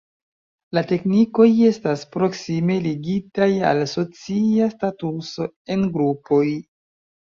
La 0.75 0.81
teknikoj 0.91 1.45
estas 1.67 2.05
proksime 2.15 2.77
ligitaj 2.87 3.49
al 3.73 3.83
socia 3.95 4.71
statuso 4.75 5.49
en 5.77 5.89
grupoj. 5.99 6.45